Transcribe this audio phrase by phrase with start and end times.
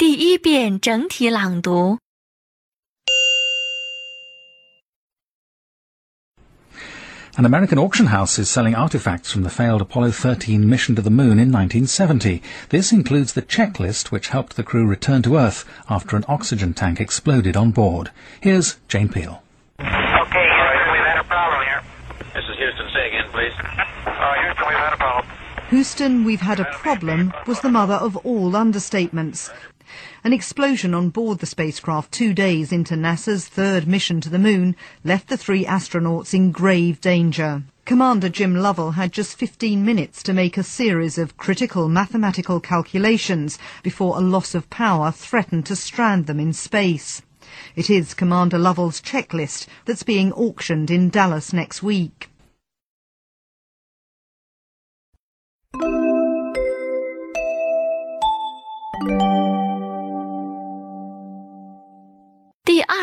[0.00, 1.98] 第一遍整体朗读。
[7.38, 11.10] An American auction house is selling artifacts from the failed Apollo 13 mission to the
[11.10, 12.42] moon in 1970.
[12.70, 17.00] This includes the checklist which helped the crew return to Earth after an oxygen tank
[17.00, 18.10] exploded on board.
[18.40, 19.42] Here's Jane Peel.
[19.80, 21.82] Okay, Houston, we've had a problem here.
[22.34, 22.88] This is Houston.
[22.94, 23.52] Say again, please.
[24.06, 25.26] Uh, Houston, we've had a problem.
[25.68, 29.50] Houston, we've had a problem was the mother of all understatements.
[30.23, 34.75] An explosion on board the spacecraft two days into NASA's third mission to the moon
[35.03, 37.63] left the three astronauts in grave danger.
[37.85, 43.57] Commander Jim Lovell had just 15 minutes to make a series of critical mathematical calculations
[43.83, 47.21] before a loss of power threatened to strand them in space.
[47.75, 52.29] It is Commander Lovell's checklist that's being auctioned in Dallas next week.
[59.07, 59.60] 第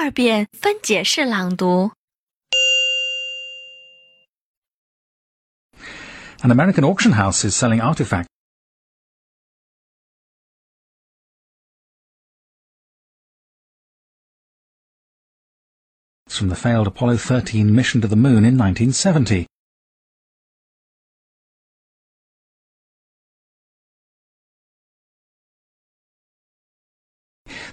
[0.07, 1.91] 二遍分解式朗读。
[6.41, 8.27] An American auction house is selling artifacts
[16.27, 19.45] from the failed Apollo 13 mission to the moon in 1970.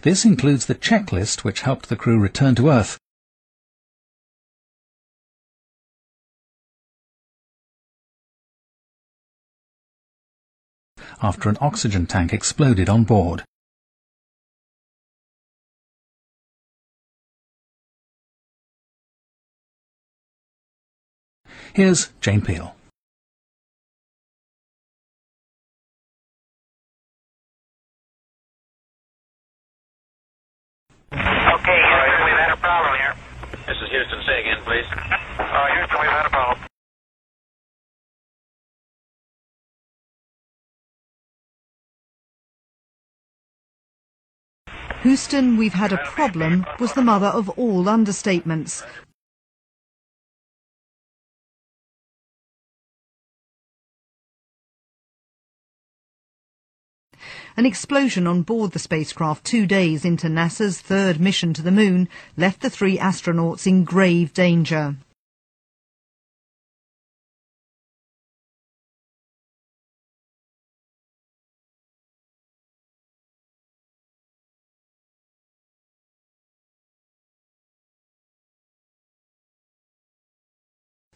[0.01, 2.97] This includes the checklist which helped the crew return to Earth
[11.21, 13.43] after an oxygen tank exploded on board.
[21.73, 22.75] Here's Jane Peel.
[31.65, 33.15] Okay, Houston, we've had a problem here.
[33.65, 34.21] This is Houston.
[34.27, 34.85] Say again, please.
[35.39, 36.67] Uh, Houston, we've had a problem.
[45.01, 48.85] Houston, we've had a problem was the mother of all understatements.
[57.57, 62.09] An explosion on board the spacecraft two days into NASA's third mission to the moon
[62.35, 64.97] left the three astronauts in grave danger.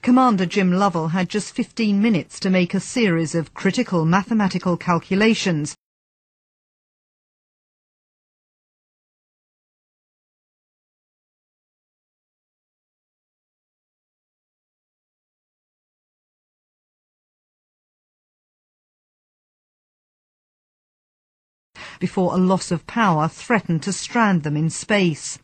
[0.01, 5.75] Commander Jim Lovell had just 15 minutes to make a series of critical mathematical calculations
[21.99, 25.39] before a loss of power threatened to strand them in space.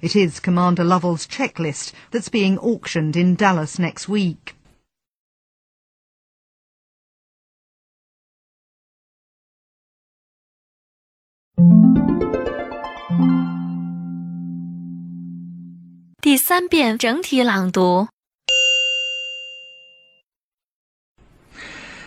[0.00, 4.54] It is Commander Lovell's checklist that's being auctioned in Dallas next week.
[16.27, 18.07] 第三遍整体朗读。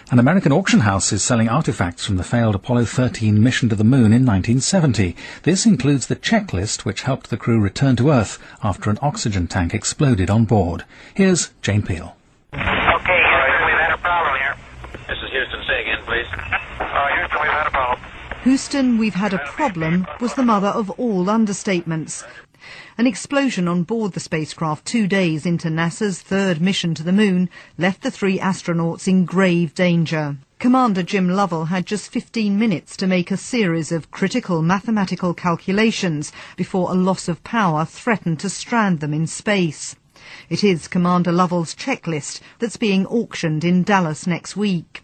[0.08, 3.82] An American auction house is selling artifacts from the failed Apollo 13 mission to the
[3.82, 5.16] moon in 1970.
[5.42, 9.74] This includes the checklist which helped the crew return to Earth after an oxygen tank
[9.74, 10.84] exploded on board.
[11.12, 12.16] Here's Jane Peel.
[12.54, 14.56] Okay, Houston, we've had a problem here.
[15.08, 15.60] This is Houston.
[15.66, 16.26] Say again, please.
[16.78, 18.10] Uh, Houston, we've had a problem.
[18.44, 22.24] Houston, we've had a problem was the mother of all understatements.
[22.97, 27.49] An explosion on board the spacecraft two days into NASA's third mission to the moon
[27.77, 30.37] left the three astronauts in grave danger.
[30.59, 36.31] Commander Jim Lovell had just 15 minutes to make a series of critical mathematical calculations
[36.55, 39.95] before a loss of power threatened to strand them in space.
[40.49, 45.03] It is Commander Lovell's checklist that's being auctioned in Dallas next week.